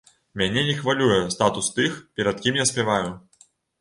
[0.41, 3.07] Мяне не хвалюе статус тых, перад кім я спяваю.